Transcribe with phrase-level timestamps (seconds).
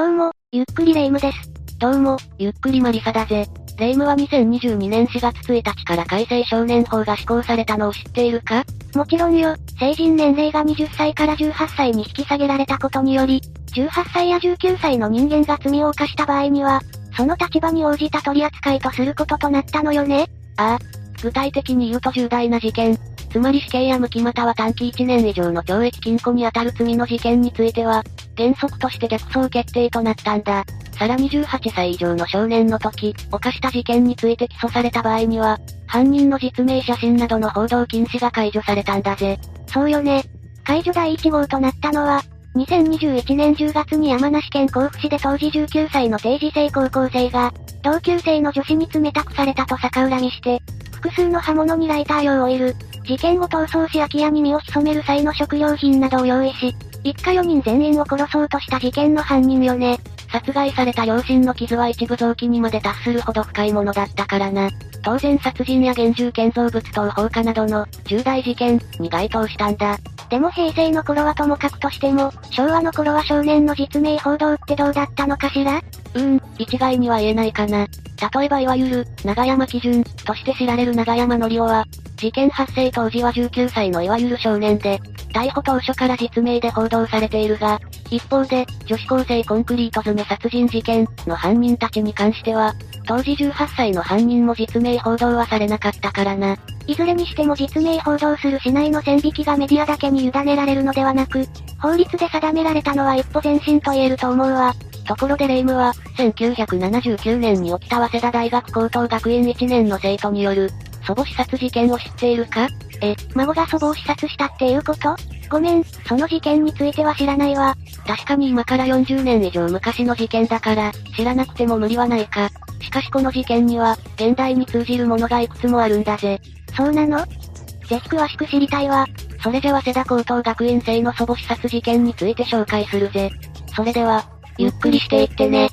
[0.00, 1.52] どうも、ゆっくりレ夢ムです。
[1.78, 3.46] どうも、ゆっくりマリサだぜ。
[3.78, 8.64] レ夢ムは2022年4月1日から改正少年法が施行されたのを知っているか？
[8.94, 13.42] もちろんよ、成人年齢が20歳から18歳に引き下げられたことにより、
[13.74, 16.80] 18歳や19歳の人間が罪を犯した場合には、
[17.14, 20.24] その立場に応じた取り扱いとすることとなったのよね。
[20.56, 20.78] ああ。
[21.22, 22.96] 具体的に言うと重大な事件、
[23.30, 28.02] つまり死刑や無期または短期1年以上の懲役禁錮に当たる罪の事件については、
[28.36, 30.64] 原則として逆走決定となったんだ。
[30.98, 39.38] さらに18歳以上の少年の時、犯した事件について起訴された場合には、犯人の実名写真などの報道禁止が解除されたんだぜ。
[39.68, 40.24] そうよね。
[40.64, 42.22] 解除第1号となったのは、
[42.56, 47.52] 2021年10月に山梨県甲府市で当時19歳の定時制高校生が、
[47.82, 50.60] 同級生の女子に冷たくされたと逆恨みして、
[50.92, 52.74] 複数の刃物にライター用オイル、
[53.10, 59.98] 事件を逃走し空き家に身を潜める際の食料品などを用意し、一家4人全員を殺そうとした事件の犯人よね。
[60.30, 64.70] 殺害された両親の傷は一部臓器にまで達するほど深いものだったからな。
[65.02, 69.98] 当然殺人や現住建造物等放火などの重大事件に該当したんだ。
[70.28, 75.80] でも平成の頃はともかくとしても、昭和の頃は少年の実名報道ってどうだったのかしら？
[76.14, 77.86] うーん、一概には言えないかな。
[78.34, 81.84] 例えばいわゆる、長山基準、として知られる長山のりおは、
[82.16, 85.00] 事件発生当時は19歳のいわゆる少年で、
[85.32, 87.80] 逮捕当初から実名で報道されているが、
[88.10, 92.74] 一方で、女子高生コンクリート詰め殺人事件の犯人たちに関しては、
[93.06, 96.56] 当時18歳の犯人も実名報道はされなかったからな。
[96.86, 101.46] いずれにしても実名報道する市内の線引きがメディアだけに委ねられるのではなく、
[101.80, 104.74] 法律で定められたのは一歩前進と言えると思うわ。
[105.10, 110.70] ところでレイムは、1979年に起きた早稲田大学高等学院1年の生徒による、
[111.04, 112.68] 祖母視察事件を知っているか？
[113.02, 115.16] え、孫が祖母を視察したっていうこと？
[115.50, 117.74] ごめん、その事件については知らないわ。
[118.06, 122.48] 確かに今から40年以上昔の事件だから、知らなくても無理はないか。
[122.80, 126.40] しかしこの事件には、現代に通じるものがいくつもあるんだぜ。
[126.76, 127.26] そうなの？
[127.26, 129.04] ぜひ詳しく知りたいわ。
[129.42, 133.28] それじゃ早稲田高等学院生の祖母視察事件について紹介するぜ。
[133.74, 134.24] それでは、
[134.60, 135.70] ゆっくりしていってね。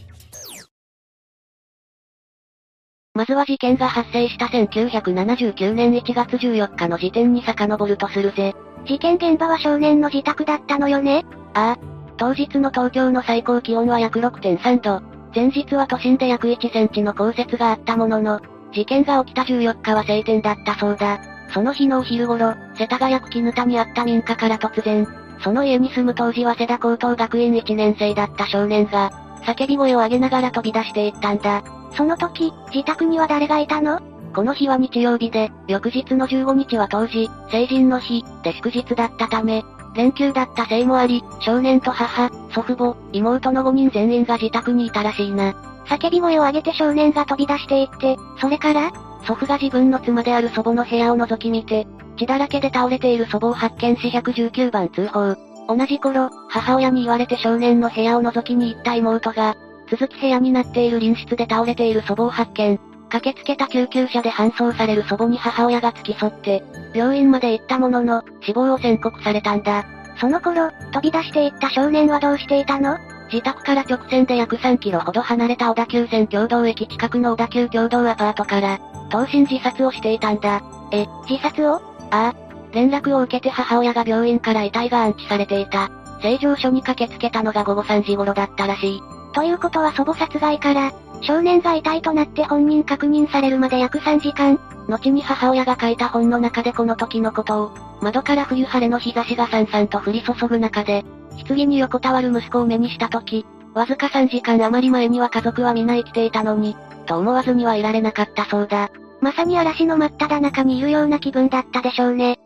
[3.14, 8.54] まずは事件が発生した1979年1月14日の時点に遡るとするぜ。
[8.86, 11.26] 事件現場は少年の自宅だったのよね？
[11.54, 11.78] ああ。
[12.16, 15.02] 当日の東京の最高気温は約6.3度。
[15.36, 18.40] 前日は都心で約1センチの降雪があったものの、
[18.72, 21.20] 事件が起きた14日は晴天だったそうだ。
[21.54, 25.06] その日のお昼頃、世田谷区絹田にあった民家から突然、
[25.42, 29.12] その家に住む当時は世田高等学院1年生だった少年が、
[29.44, 31.64] 叫び声を上げながら飛び出していったんだ。
[31.96, 34.02] その時、自宅には誰がいたの？
[34.34, 39.64] この日は日曜日で、翌日の15日は当時、成人の日、で祝日だったため、
[39.96, 45.54] 連休だったせいもあり、少年と母、祖父母、妹の5人全員が自宅にいたらしいな。
[45.88, 48.92] 叫び声を上げて少年が飛び出していって、それから
[49.26, 51.88] 祖父が自分の妻である祖母の部屋を覗き見て、
[52.18, 55.36] 血だらけで倒れている祖母を発見し119番通報。
[55.68, 59.56] 同じ頃、母親に言われて少年の部屋を覗きに行った妹が、
[59.90, 62.80] 続き部屋になっている隣室で倒れている祖母を発見。
[63.10, 66.64] 駆けつけた救急車で搬送される祖母に母親が付き添って、
[66.94, 69.86] 病院まで行ったものの、死亡を宣告されたんだ。
[70.20, 72.98] その頃、飛び出していった少年はどうしていたの？
[73.32, 78.80] 自宅から直線で約3キロほど離れた小田急線共同駅近くの小田急共同アパートから、
[79.10, 80.62] 投身自殺をしていたんだ。
[80.92, 81.82] え、自殺を
[82.12, 82.48] ああ。
[82.74, 85.90] 連絡を受けて母親が病院から遺体が安置されていた。
[86.22, 89.02] 正常署に駆けつけたのが午後3時頃だったらしい。
[89.34, 90.92] ということは祖母殺害から、
[91.22, 94.60] 少年が遺体となって本人確認されるまで約3時間。
[94.88, 101.04] 後に母親が書いた本の中でこの時のことを、窓から冬晴れの日差しがさんさんと降り注ぐ中で、
[101.48, 106.76] 棺に横たわる息子を目にした時、わずか3時間余り前には家族は皆生きていたのに、
[107.06, 108.90] と思わずにはいられなかったそうだ。
[109.22, 112.38] まさに嵐の真っ只中にいるような気分だったでしょうね。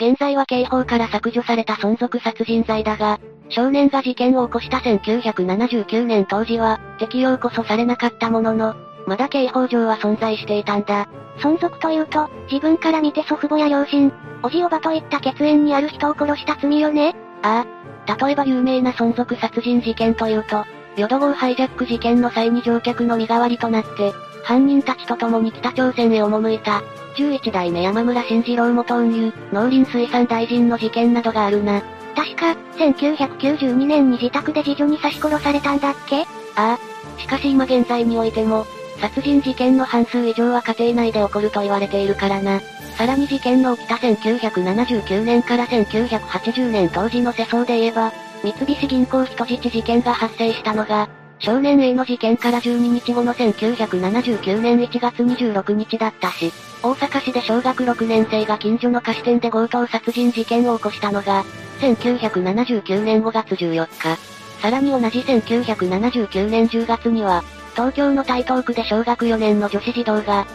[0.00, 8.74] 現在は刑法から削除された存続殺人罪だが、少年が事件を起こした1979年当時は、適用こそされなかったものの、
[9.06, 11.06] まだ刑法上は存在していたんだ。
[11.38, 14.12] 存続というと、自分から見て祖父母や両親、
[14.42, 18.16] おじおばといった血縁にある人を殺した罪よねああ。
[18.26, 20.64] 例えば有名な存続殺人事件というと、
[20.96, 24.12] 淀号ハイジャック事件の際に乗客の身代わりとなって、
[24.44, 26.82] 犯人たちと共に北朝鮮へ赴いた、
[27.16, 31.82] 11代目山村慎次郎元運輸、農林水産大臣の事件などがあるな。
[32.14, 36.22] 確か、1992年に自宅で次女に刺し殺されたんだっけ？
[36.56, 36.78] ああ。
[37.18, 38.66] しかし今現在においても、
[39.00, 42.60] 殺人事件の半数以上は家庭内で起こると言われているからな。
[42.96, 48.12] さらに事件の起きた1979年から1980年当時の世相で言えば、
[48.42, 51.08] 三菱銀行人質事件が発生したのが、
[51.38, 56.52] 少年 A の事件から12日後の1979年1月26日だったし、
[56.82, 61.44] 大阪市で小学6年生が近所の菓子店で強盗殺人事件を起こしたのが、
[61.80, 64.16] 1979年5月14日。
[64.60, 67.42] さらに同じ1979年10月には、
[67.72, 70.46] 東京の台東区で小学4年の女子児童が、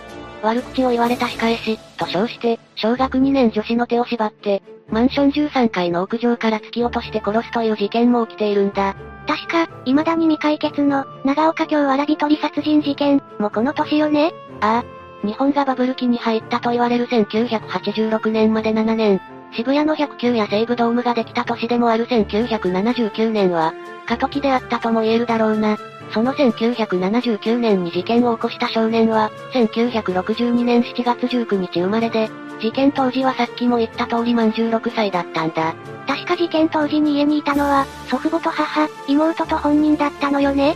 [0.41, 8.95] 悪口を言われた仕返し、と称して、小学2年女子の手を縛って、マンション13階の屋上から突き落として殺すという事件も起きているんだ。
[9.27, 14.31] 確か、未だに未解決の、長岡京わらび取り殺人事件、もこの年よね？
[14.61, 15.27] ああ。
[15.27, 19.19] 日本がバブル期に入ったと言われる1986年まで7年。
[19.53, 23.73] 渋谷の109や西武ドームができた年でもある1979年は、
[24.05, 25.77] 過渡期であったとも言えるだろうな。
[26.11, 35.75] その1979年に事件を起こした少年は、1962年7月19日生まれで、事件当時はさっきも言った通り満16歳だったんだ。
[36.07, 40.75] 確か事件当時に家にいたのは、祖父母と母、妹と本人だったのよね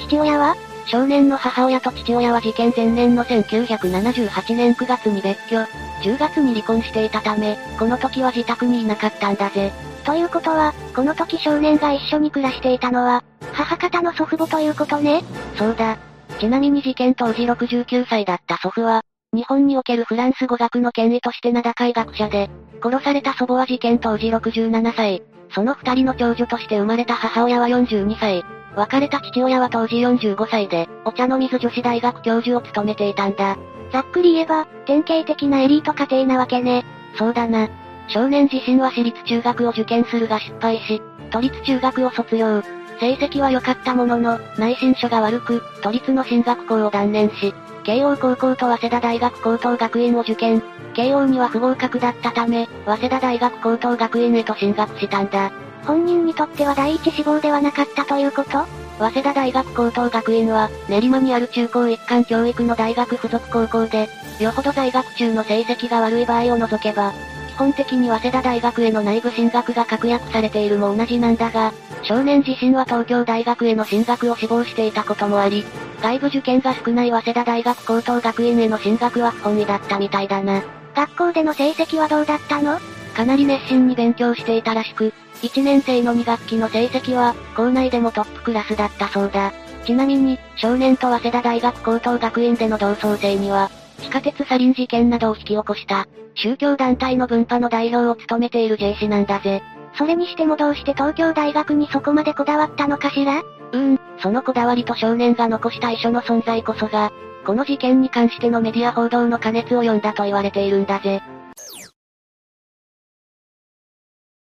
[0.00, 0.54] 父親は
[0.86, 5.58] 少年の母親と父親は事件前年の1978年9月に別居、
[6.02, 9.70] 10月に離婚していたため、この時は自宅にいなかったんだぜ。
[10.04, 13.22] ということは、この時少年が一緒に暮らしていたのは、
[13.58, 15.24] 母方の祖父母ということね
[15.56, 15.98] そうだ。
[16.38, 19.02] ちなみに事件当時69歳だった祖父は、
[19.32, 22.48] 日本におけるフランス語学の権威として名高い学者で、
[22.80, 28.44] 殺された祖母は事件当時67歳、その二人の長女として生まれた母親は42歳、
[28.76, 33.58] 別れた父親は当時45歳で、お茶の水女子大学教授を務めていたんだ。
[33.92, 36.84] ざっくり言えば、典型的なエリート家庭なわけね。
[37.16, 37.68] そうだな。
[38.06, 42.62] 少年自身は私立中学を受験するが失敗し、都立中学を卒業。
[43.00, 47.54] 成績は良かったものの、内申書が悪く、都立の進学校を断念し、
[47.84, 50.62] 慶応高校と早稲田大学高等学院を受験。
[50.94, 55.50] 慶応には不合格だったため、早稲田大学高等学院へと進学したんだ。
[55.84, 58.66] 本人にとっては第一志望ではなかったということ？
[58.98, 64.08] 早稲田大学高等学院は、練馬にある中高一貫教育の大学附属高校で、
[64.40, 67.12] よほど在学中の成績が悪い場合を除けば、
[67.58, 71.72] 本的に早稲田大学への内部進学が確約されているも同じなんだが、
[72.04, 75.64] 少年自身は東京大学への進学を志望していたこともあり、
[76.00, 80.62] 外部受験が少ない早稲田大学高等学院への進学は不本意だったみたいだな。
[80.94, 82.78] 学校での成績はどうだったの？
[83.14, 85.12] かなり熱心に勉強していたらしく、
[85.42, 89.52] 1年生の2学期の成績は、校内でもトップクラスだったそうだ。
[89.84, 99.62] ちなみに、少年と早稲田大学高等学院での同窓生には、地下鉄サリン事件などを引き起こした、宗教団体の分派の代表を務めている J 氏なんだぜ。
[99.96, 103.40] それにしてもどうして東京大学にそこまでこだわったのかしら？
[103.40, 107.10] うーん、そのこだわりと少年が残した遺書の存在こそが、
[107.44, 111.20] この事件に関してのメディア報道の加熱を呼んだと言われているんだぜ。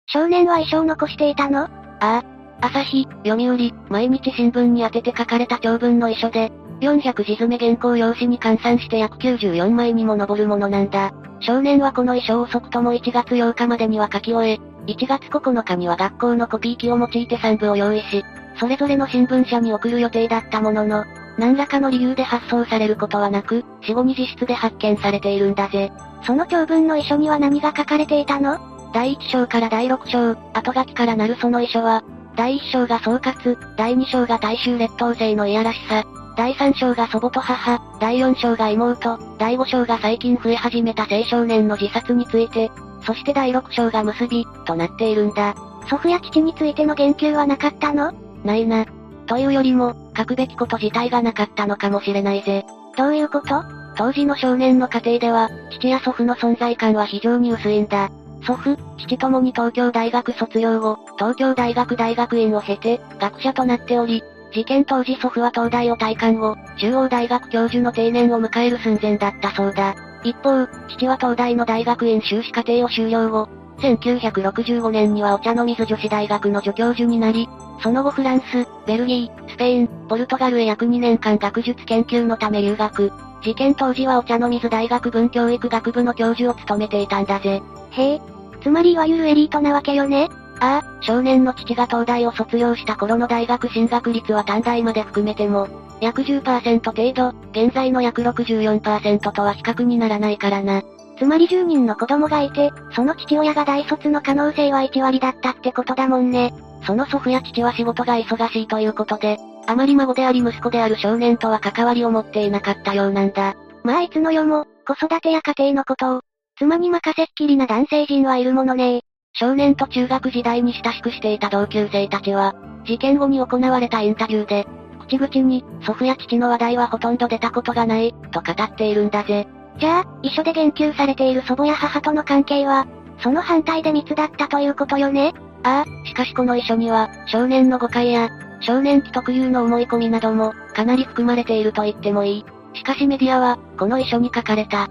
[0.08, 1.64] 少年は遺書を残していたの？
[1.66, 2.24] ああ。
[2.62, 6.50] 朝日、読売、毎日新聞に当てて書かれた長文の遺書で、
[6.80, 11.14] 400字詰め原稿用紙に換算して約94枚にも上るものなんだ。
[11.40, 14.60] 少年はこの遺書を遅くとも1月8日までには書き終え、
[14.92, 18.24] 1月9日には学校のコピー機を用いて3部を用意し、
[18.60, 21.06] それぞれの新聞社に送る予定だったものの、
[21.38, 25.92] 何らかの理由で発送されることはなく、死後に自室で発見されているんだぜ。
[26.26, 28.60] その長文の遺書には何が書かれていたの？
[28.94, 32.04] 第1章から第6章、後書きからなるその遺書は、
[32.36, 36.04] 第1章が総括、第2章が大衆劣等生のいやらしさ、
[36.36, 42.72] 第3章が祖母と母、第4章が妹、第5章が最近増え始めた青少年の自殺について、
[43.06, 45.56] そして第6章が結び、となっているんだ。
[45.90, 48.14] 祖父や父についての言及はなかったの？
[48.44, 48.86] ないな。
[49.28, 52.66] というよりも、書くべきこと自体がなかったのかもしれないぜ。
[52.98, 53.64] どういうこと？
[53.96, 58.10] 当時の少年の家庭では、父や祖父の存在感は非常に薄いんだ。
[58.46, 69.96] 祖父、父ともに東京大学卒業後、東京大学大学院を経て、学者となっており、事件当時祖父は東大を退官後、中央大学教授の定年を迎える寸前だったそうだ。
[70.24, 77.50] 一方、父は東大の大学院修士課程を修了後、1965年にはお茶の水女子大学の助教授になり、
[77.82, 83.12] その後フランス、ベルギー、スペイン、ポルトガルへ約2年間学術研究のため留学。
[83.42, 87.62] 事件当時はお茶の水大学文教育学部の教授を務めていたんだぜ。
[87.92, 88.22] へえ、
[88.62, 90.30] つまりいわゆるエリートなわけよね。
[90.64, 95.68] ああ、少年の父が東大を卒業した頃の大学進学率は短大まで含めても、
[96.00, 100.82] 約10%程度、現在の約64%とは比較にならないからな。
[101.20, 106.54] つまり10人の子供がいて、その父親が大卒の可能性は1割だったってことだもんね。
[106.88, 113.56] その祖父や父は仕事が忙しいということで、あまり孫であり息子である少年とは関わりを持っていなかったようなんだ。
[113.84, 116.22] まあいつの世も、子育てや家庭のことを、
[116.58, 119.04] 妻に任せっきりな男性陣はいるものね
[119.36, 122.54] 少年と中学時代に親しくしていた同級生たちは、
[122.86, 124.68] 事件後に行われたインタビューで、
[125.08, 129.48] 口々に、祖父や父の話題はほとんど出たことがない、と語っているんだぜ。
[129.80, 132.86] じゃあ、遺書で言及されている祖母や母との関係は、
[133.20, 135.34] その反対で密だったということよね？
[135.64, 138.30] ああ、しかしこの遺書には、少年の誤解や、
[138.62, 142.46] 少年期特有の思い込みなども、かなり含まれていると言ってもいい。
[142.76, 144.90] しかしメディアは、この遺書に書かれた、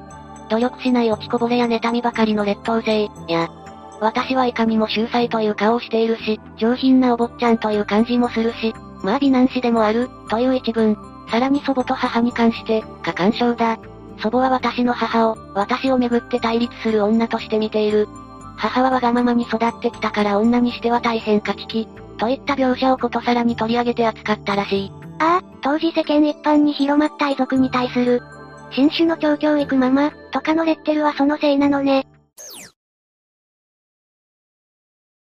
[0.50, 3.48] 努力しない落ちこぼれや妬みばかりの劣等生、や、
[4.02, 10.96] 私はいかにも秀才という顔をしているし、上品なお坊ちゃんという感じもするし、まあ美男子でもある、という一文。
[11.30, 13.78] さらに祖母と母に関して、過干渉だ。
[14.20, 18.08] 祖母は私の母を、私をめぐって対立する女として見ている。
[18.56, 21.86] 母はわがままに育ってきたから女にしては大変勝ち気。
[22.18, 24.92] といった描写をことさらに取り上げて扱ったらしい。
[25.20, 28.20] ああ、当時世間一般に広まった遺族に対する、
[28.72, 32.08] 新種の超教育ママ、とかのレッテルはそのせいなのね。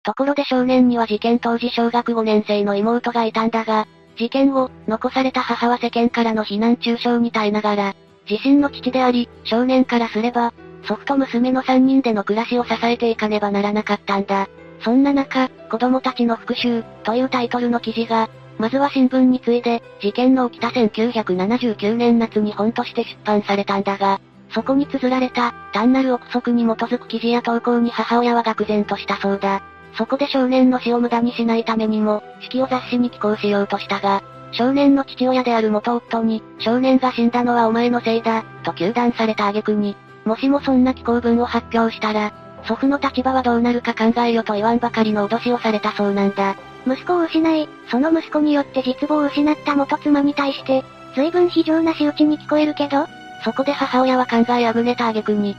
[0.04, 7.96] ところで少年には事件当時小学5年生の妹がいたんだが、事件後、残された母は世間からの非難中傷に耐えながら、
[8.30, 10.54] 自身の父であり、少年からすれば、
[10.84, 14.48] 祖父と娘の3人での暮らしを支えていかねばならなかったんだ。
[14.84, 29.62] そんな中、子供たちの復讐、というタイトルの記事が、まずは新聞に次いで、事件の起きた1979年夏に本として出版されたんだが、そこに綴られた、単なる憶測に基づく記事や投稿に母親は愕然としたそうだ。
[29.98, 39.96] そこで少年の死を無駄にしないためにも、式を雑誌に寄稿しようとしたが、少年の父親である元夫に、少年が死んだのはお前のせいだ、と糾弾された挙句に、
[40.26, 42.32] もしもそんな寄稿文を発表したら、
[42.66, 46.56] 祖父の立場はどうなるか考えよと言わんばかりの脅しをされたそうなんだ。
[46.86, 50.84] 息子を失い、その息子によって実母を失った元妻に対して、
[51.16, 53.08] 随分非常な仕打ちに聞こえるけど、
[53.44, 55.56] そこで母親は考えあぐねた挙句に、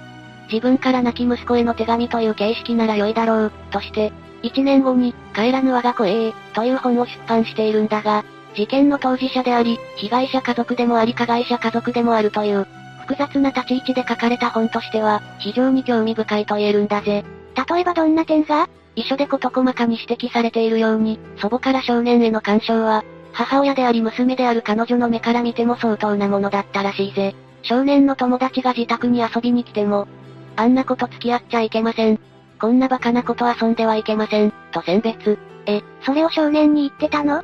[0.52, 8.22] 自分から亡き息子への手紙という形式なら良いだろう、として、1年後に、帰らぬ我が子へという本を出版しているんだが、
[8.54, 12.66] 事件の当事者であり、被害者家族でもあり加害者家族でもあるという、
[13.00, 17.24] 複雑な立ち位置で書かれた本としては、非常に興味深いと言えるんだぜ。
[17.70, 18.68] 例えばどんな点が？
[18.94, 27.34] 遺書で事細かに指摘されているように、祖母から少年への干渉は、母親であり娘である彼女の目から見ても相当なものだったらしいぜ。
[27.62, 30.08] 少年の友達が自宅に遊びに来ても、
[30.56, 32.18] あんなこと付き合っちゃいけません。
[32.60, 35.38] こんなバカなこと遊んではいけません、と選別。
[35.66, 37.42] え、それを少年に言ってたの？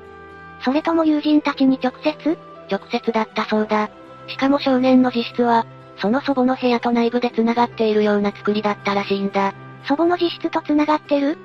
[0.65, 2.38] それとも友人たちに直接？
[2.71, 3.91] 直接だったそうだ。
[4.27, 9.55] しかも少年の自室は、その祖母の部屋と内部で繋がっているような作りだったらしいんだ。
[9.87, 11.38] 祖母の自室と繋がってる？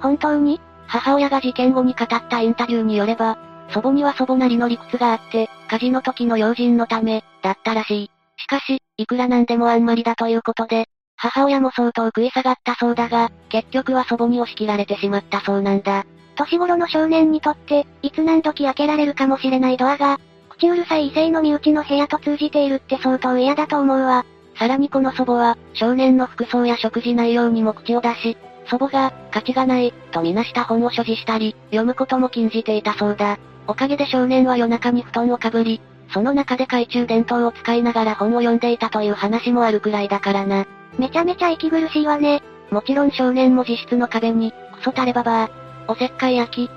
[0.00, 0.60] 本当に？
[0.86, 3.38] 母親が事件後に語ったインタビューによれば、
[3.72, 8.10] 祖母には祖母なりの理屈があって、火事の時の用心のため、だったらしい。
[8.36, 10.86] しかし、いくらなんでもあんまりだということで、
[11.22, 16.06] 母親も相当食い下がったそうだが、結局は祖母に押し切られてしまったそうなんだ。
[16.34, 24.24] 年頃の少年にとって、いつ何時開けられるかもしれないドアが、口うるさい異性の身内の部屋と通じているって相当嫌だと思うわ。
[24.58, 28.38] さらにこの祖母は、少年の服装や食事内容にも口を出し、
[28.70, 33.38] 祖母が、価値がない、とみなした本を所持したり、読むことも禁じていたそうだ。
[33.66, 35.82] おかげで少年は夜中に布団をかぶり、
[36.14, 40.64] その中で懐中電灯を使いながら本を読んでいたという話もあるくらいだからな。
[40.98, 42.42] めちゃめちゃ息苦しいわね。
[42.70, 45.50] もちろん少年も自室の壁に、クソタレババア、
[45.88, 46.70] おせっかい焼き、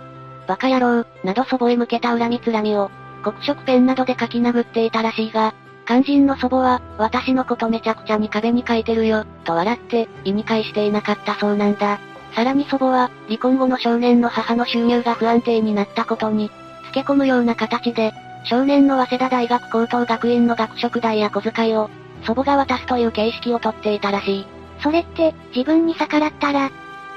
[0.48, 2.90] バカ野郎、など祖母へ向けた恨みつらみを、
[3.24, 5.54] 黒色ペンなどで書き殴っていたらしいが、
[5.86, 12.00] 肝心の祖母は、私のことめちゃくちゃに壁に書いてるよ、と笑って、意に介していなかったそうなんだ。
[12.36, 16.50] さらに祖母は、離婚後の少年の母の収入が不安定になったことに、
[16.86, 18.14] 付け込むような形で、
[18.46, 21.90] 少年の早稲田大学高等学院の学食代や小遣いを、
[22.26, 24.46] 祖母が渡すという形式をとっていたらしい。
[24.82, 26.72] それって、自分に逆らったら、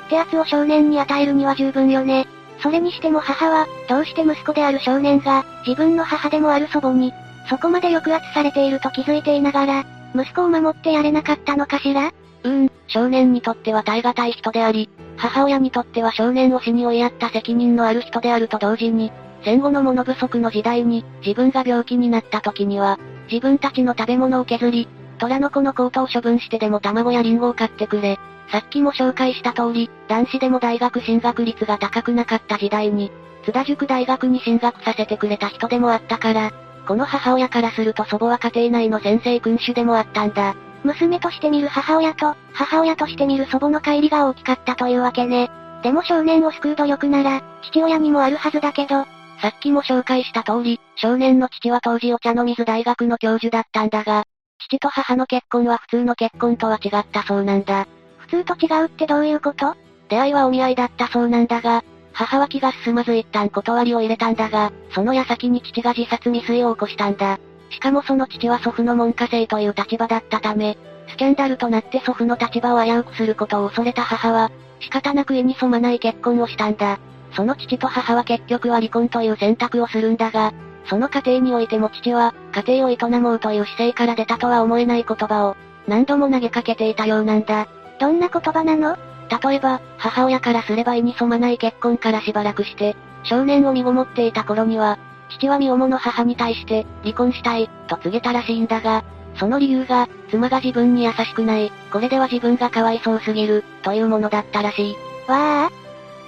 [0.08, 2.26] 手圧を少年に与えるには十分よね。
[2.62, 7.12] それにしても母は、どうして息子である少年が、自分の母でもある祖母に、
[7.48, 9.84] そこまで抑圧されていると気づいていながら、
[10.14, 12.12] 息子を守ってやれなかったのかしら？
[12.44, 19.12] うーん、少年にとっては耐え難い人であり、母親にとっては少年を死に追いやった責任のある人であると同時に、
[19.44, 22.98] 戦後の物不足の時代に、自分が病気になった時には、
[23.30, 28.18] 自分たちの食べ物を削り、虎の子のコートを処分してでも卵やリンゴを買ってくれ。
[28.50, 33.10] さっきも紹介した通り、男子でも大学進学率が高くなかった時代に、
[33.44, 36.52] 津田塾大学に進学させてくれた人でもあったから、
[36.86, 40.54] この母親からすると祖母は家庭内の先生君主でもあったんだ。
[40.84, 45.50] 娘として見る母親と、母親として見る祖母の乖離が大きかったというわけね。
[45.82, 49.04] でも少年を救う努力なら、父親にもあるはずだけど、
[49.40, 54.24] さっきも紹介した通り、少年の父は当時お茶の水大学の教授だったんだが、
[54.58, 57.86] 父と母の結婚は普通の結婚とは違ったそうなんだ。
[58.18, 59.76] 普通と違うってどういうこと？
[60.08, 67.38] 出会いはお見合いだったそうなんだが、母は気が進まず一旦断りを入れたんだが、その矢先に父が自殺未遂を起こしたんだ。
[67.70, 70.78] しかもその父は祖父の門下生という立場だったため、
[71.08, 74.50] スキャンダルとなって祖父の立場を危うくすることを恐れた母は、
[74.80, 76.98] 仕方なく意に染まない結婚をしたんだ。
[77.36, 80.54] その父と母は結局は離婚という選択をするんだが、
[80.86, 87.68] その過程においても父は、家庭を営もうという姿勢から出たとは思えない言葉を、何度も投げかけていたようなんだ。
[88.00, 88.96] どんな言葉なの？
[89.44, 94.98] 例えば、母親からすれば意に染まない結婚からしばらくして、少年を身ごもっていた頃には、
[95.30, 104.96] 父は身重の母に対して、離婚したい、と告げたらしいんだが、その理由が、妻が自分に優しくない、これでは自分がかわいそうすぎる、というものだったらしい。
[105.28, 105.70] わあ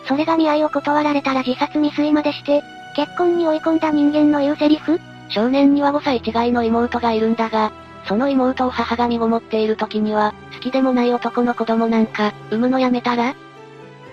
[0.07, 2.63] それが見合いを断られたら自殺未遂までして、
[2.97, 5.01] 結婚に追い込んだ人間の言うセリフ？
[5.29, 7.73] 少年には5歳違いの妹がいるんだが、
[8.07, 13.35] その妹を母が身ごもっている時には、好きでもない男の子供なんか、産むのやめたら？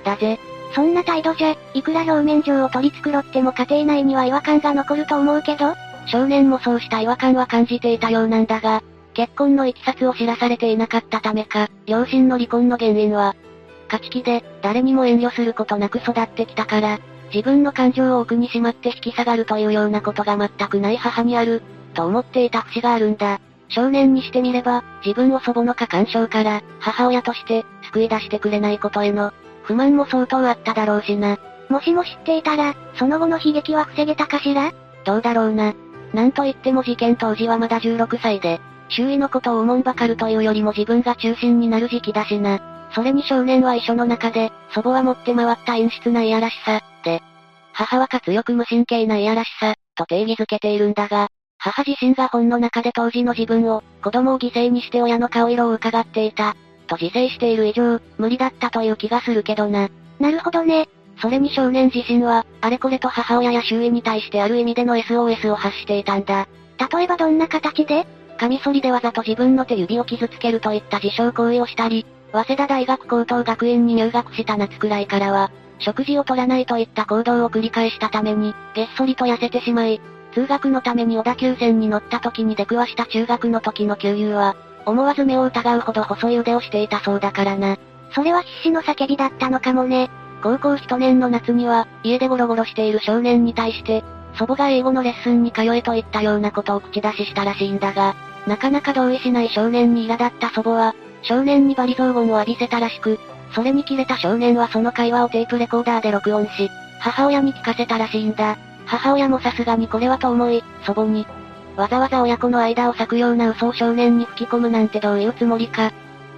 [0.03, 0.39] だぜ。
[0.73, 5.73] そんな態度じゃ、いくら表面上を取り繕っても家庭内には違和感が残ると思うけど？
[6.07, 13.35] 少年もそうした違和感は感じていたようなんだが、結婚の行き先を知らされていなかったためか、両親の離婚の原因は、
[13.85, 16.99] 勝ち気で、誰にも遠慮することなく育ってきたから、
[17.33, 21.61] 自分の感情を奥にしまって引き下がるというようなことが全くない母にある、
[21.93, 23.39] と思っていた節があるんだ。
[23.69, 31.39] 少年にしてみれば、自分を祖母の過干渉から、母親として、救い出してくれないことへの、不満も相当あっただろうしな。
[31.69, 34.71] もしも知っていたら、その後の悲劇は防げたかしら？
[35.03, 35.73] どうだろうな。
[36.13, 42.59] なんといっても事件当時はまだ16歳で、周囲のことを思んばかるというよりも自分が中心になる時期だしな。
[42.95, 47.21] それに少年は遺書の中で、祖母は持って回った陰湿ないやらしさ、で、
[47.73, 56.55] 母は活力無神経ないやらしさ、と定義づけているんだが、母自身が本の中で当時の自分を、子供を犠牲にして親の顔色を伺っていた、
[56.87, 59.89] と自制している以上、無理だったという気がするけどな。
[60.21, 60.87] なるほどね。
[61.21, 66.47] それに少年自身は、あれこれと母親や周囲に対してある意味での SOS を発していたんだ。
[66.93, 68.07] 例えばどんな形で？
[68.37, 80.01] カミソリでわざと自分の手指を傷つけるといった自傷行為をしたり、早稲田大学高等学院に入学した夏くらいからは、食事を取らないといった行動を繰り返したために、げっそりと痩せてしまい、
[80.33, 87.77] 通学のために小田急線に乗った時に出くわした中学の時の給油は、思わず目を疑うほど細い腕をしていたそうだからな。
[88.13, 90.09] それは必死の叫びだったのかもね。
[90.43, 94.03] 高校一年の夏には、家でゴロゴロしている少年に対して、
[94.37, 98.13] 祖母が英語のレッスンに通えといったようなことを口出ししたらしいんだが、
[98.45, 100.95] なかなか同意しない少年に苛立った祖母は、
[101.25, 103.19] 少年に罵詈雑言を浴びせたらしく、
[103.53, 108.57] それに切れた少年はその会話をテープレコーダーで録音し、母親に聞かせたらしいんだ。
[108.85, 111.25] 母親もさすがにこれはと思い、祖母に、
[111.75, 115.91] わざわざ親子の間を裂くような嘘を少年に吹き込むなんてどういうつもりか。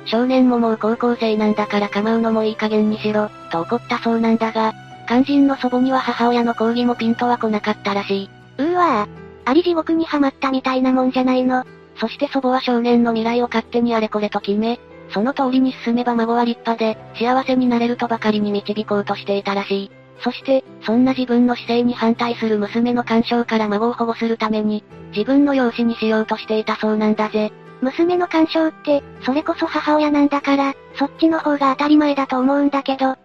[0.06, 4.74] 少年ももう高校生なんだから構うのもいい加減にしろ、と怒ったそうなんだが、
[5.08, 8.30] 肝心の祖母には母親の抗議もピンとは来なかったらしい。
[8.58, 9.50] うーわぁ。
[9.50, 11.66] あり地獄にはまったみたいなもんじゃないの。
[12.00, 14.80] そして祖母は少年の未来を勝手にあれこれと決め、
[15.10, 19.92] その通りに進めば孫は立派で、幸せになれるとばかりに導こうとしていたらしい。
[20.20, 27.52] そして、そんな自分の姿勢に反対する娘の干渉から孫を保護するために、自分の養子にしようとしていたそうなんだぜ。
[27.82, 33.16] 娘の干渉って、それこそ母親なんだから、そっちの方が当たり前だと思うんだけど。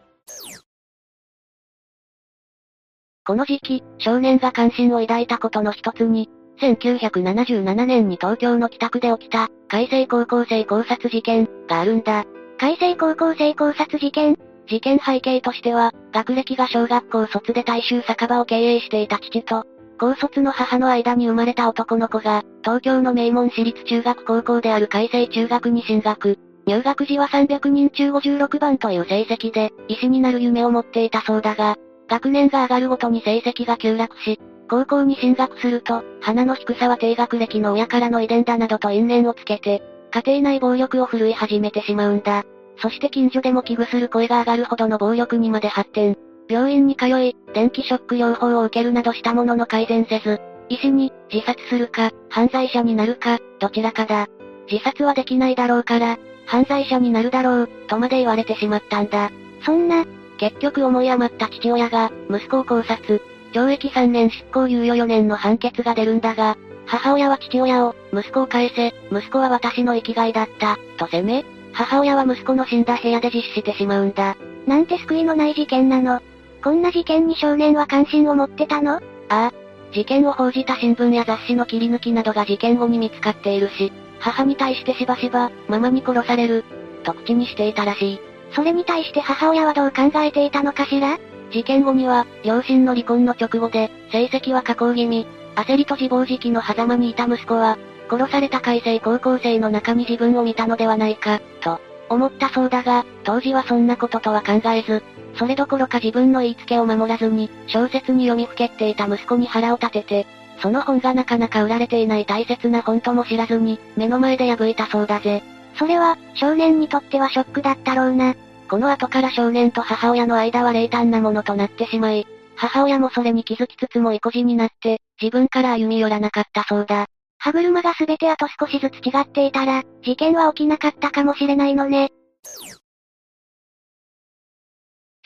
[3.25, 6.29] この時期、少年が関心を抱いたことの一つに、
[6.61, 12.25] 1977年に東京の北区で起きた、海星高校生考察事件、があるんだ。
[12.59, 14.37] 海星高校生考察事件？
[14.69, 19.65] 事件背景としては、学歴が小学校卒で大衆酒場を経営していた父と、
[19.99, 26.39] 高卒の母の間に生まれた男の子が、東京の名門私立中学高校である海星中学に進学。
[26.67, 31.77] 入学時は300人中56番という成績で、医師になる夢を持っていたそうだが、
[32.09, 34.39] 学年が上がるごとに成績が急落し、
[34.73, 42.45] 高校に進学すると、鼻の低さは低学歴の親からの遺伝だなどと因縁をつけて、家庭内暴力を振るい始めてしまうんだ。
[42.79, 46.17] そして近所でも危惧する声が上がるほどの暴力にまで発展。
[46.49, 54.27] 病院に通い、電気ショック療法を受けるなどしたものの改善せず、医師に、自殺するか、犯罪者になるか、どちらかだ。
[54.71, 59.31] 自殺はできないだろうから、犯罪者になるだろう、とまで言われてしまったんだ。
[59.67, 60.07] そんな、
[60.39, 63.21] 結局思い余った父親が、息子を考察、
[63.53, 74.37] 懲役3年執行猶予4年の判決が出るんだが、母親は父親を、息子を返せ、息子は私の生きがいだった、と責め、母親は息子の死んだ部屋で実施してしまうんだ。
[74.67, 76.21] なんて救いのない事件なの？
[76.63, 78.97] こんな事件に少年は関心を持ってたの？
[78.97, 79.53] ああ。
[79.93, 86.65] 事件を報じた新聞や雑誌の切り抜きなどが事件後に見つかっているし、母に対してしばしば、ママに殺される、
[87.03, 88.21] と口にしていたらしい。
[88.55, 91.19] それに対して母親はどう考えていたのかしら？
[91.53, 97.79] 事件後には、両親の離婚の直後で、成績は下降気味、焦りと自暴自棄の狭間にいた息子は、
[98.11, 105.03] 殺された海星高校生の中に自分を見たのではないか、と、思ったそうだが、当時はそんなこととは考えず、
[105.37, 110.27] それどころか自分の言いつけを守らずに、小説に読みふけっていた息子に腹を立てて、
[110.61, 115.43] その本がなかなか売られていない大切な本とも知らずに、目の前で破いたそうだぜ。
[115.77, 118.35] それは、少年にとってはショックだったろうな。
[118.73, 127.05] この後から少年と母親の間は冷淡なものとなってしまい、母親もそれに気づきつつも意固地になって、自分から歩み寄らなかったそうだ。
[127.37, 132.13] 歯車が全てあと少しずつ違っていたら、事件は起きなかったかもしれないのね。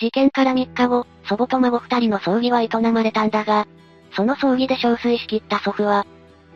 [0.01, 3.69] 事件から3日後、祖母と孫二人の葬儀は営まれたんだが、
[4.17, 6.05] その葬儀で憔悴しきった祖父は、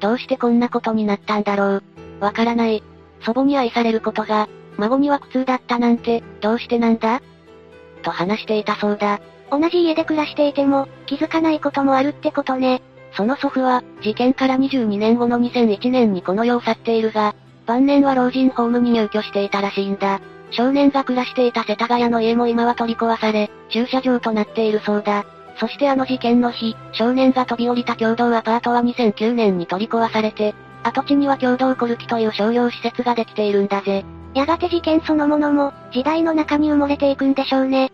[0.00, 1.82] どうしてこんなことになったんだろう。
[2.18, 2.82] わからない。
[3.20, 4.48] 祖母に愛されることが、
[4.78, 7.22] 孫には苦痛だったなんて、どうしてなんだ？
[8.02, 9.20] と話していたそうだ。
[9.50, 12.82] 同じ家で暮らしていても、気づかないこともあるってことね。
[13.12, 17.34] その祖父は、事件から22年後の2001年にこの世を去っているが、
[17.66, 20.20] 晩年は老人ホームに入居していたらしいんだ。
[20.52, 25.24] 少年が暮らしていた世田谷の家も今は取り壊され、駐車場となっているそうだ。
[25.58, 34.04] そしてあの事件の日、少年が飛び降りた共同アパートは2009年に取り壊されて、跡地には共同コルキという商業施設ができているんだぜ。
[34.34, 37.90] やがて事件そのものも、時代の中に埋もれていくんでしょうね。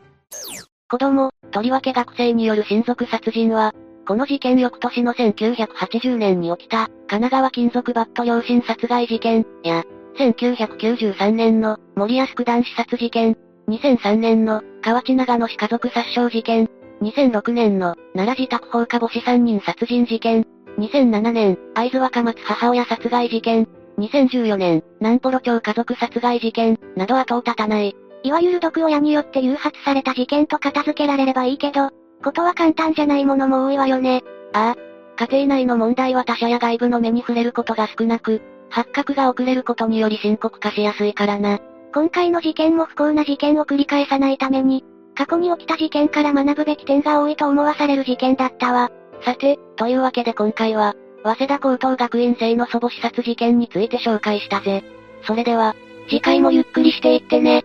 [0.89, 3.73] 子供、とりわけ学生による親族殺人は、
[4.07, 9.83] この事件翌年の1980年に起きた、神奈川金属バット両親殺害事件、や、
[10.19, 13.37] 1993年の森安九段刺殺事件、
[13.69, 16.69] 2003年の河内長野市家族殺傷事件、
[17.03, 20.47] 2006年の奈良自宅放火母子3人殺人事件、
[20.79, 27.97] 2007年、会津若松母親殺害事件、2014年、南幌町家族殺害事件、など後を絶たない。
[28.23, 31.91] いわゆる毒親によって誘発された事件と片付けられればいいけど、
[32.23, 34.23] ことは簡単じゃないものも多いわよね。
[34.53, 35.27] ああ。
[35.27, 41.59] 家庭内の問題は他者や外部の目に触れることが少なく、発覚が遅れることにより深刻化しやすいからな。
[41.95, 44.85] 今回の事件も不幸な事件を繰り返さないために、
[45.15, 48.91] 過去に起きた事件から学ぶべき点が多いと思わされる事件だったわ。
[49.23, 54.85] さて、というわけで今回は、早稲田高等学院生の祖母視殺事件について紹介したぜ。
[55.27, 55.75] それでは、
[56.09, 57.65] 次回もゆっくりしていってね。